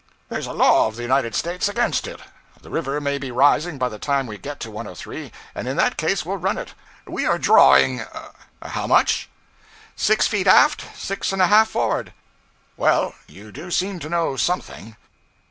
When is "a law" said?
0.47-0.87